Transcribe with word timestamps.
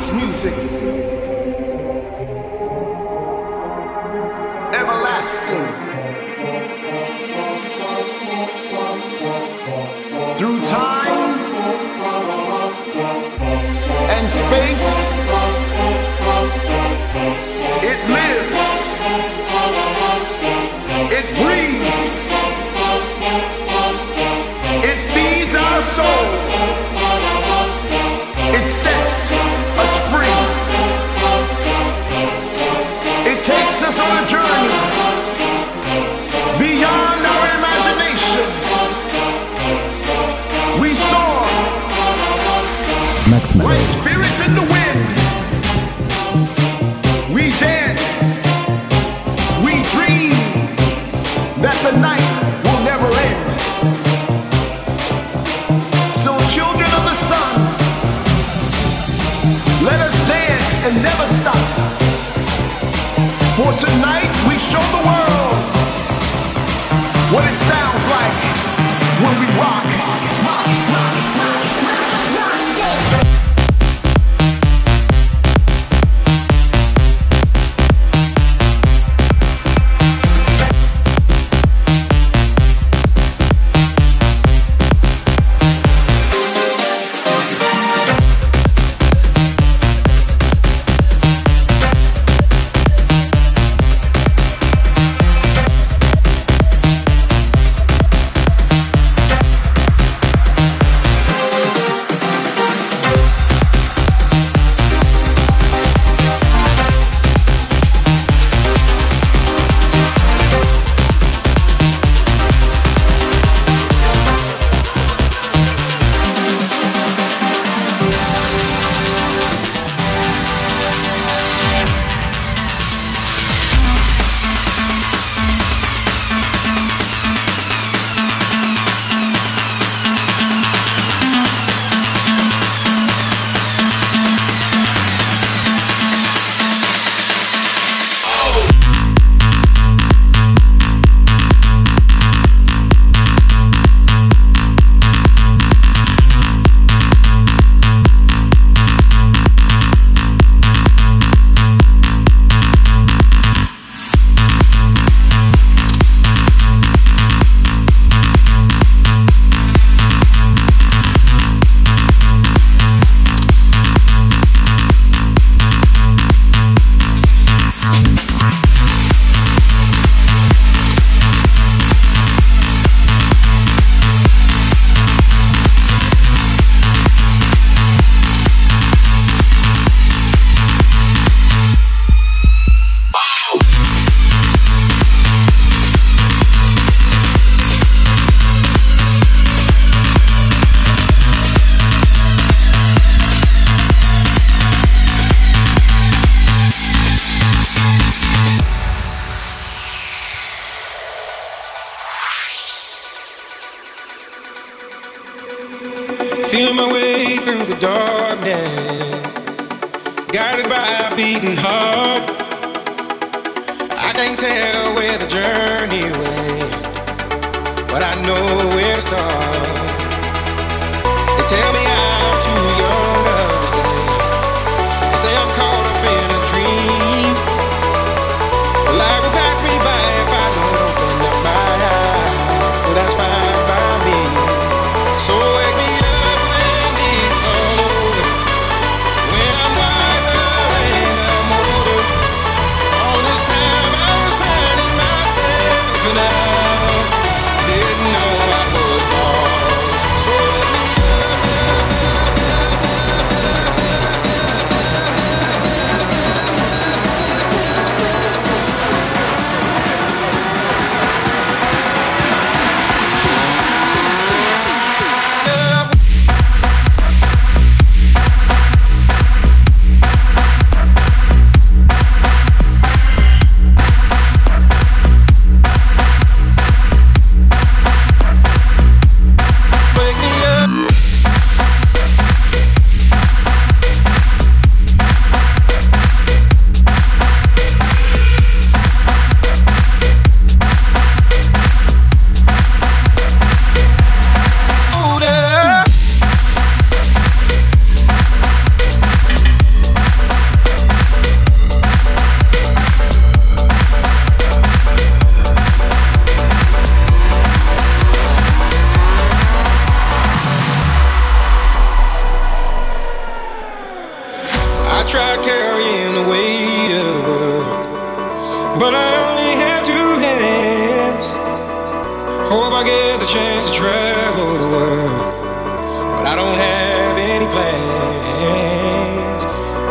house 0.00 0.12
music. 0.12 0.54
Everlasting. 4.72 5.76
Through 10.38 10.60
time 10.62 11.38
and 14.16 14.32
space, 14.32 15.09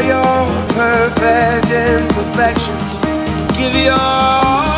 your 0.00 0.46
perfect 0.68 1.70
imperfections. 1.70 2.96
Give 3.56 3.74
your 3.74 4.77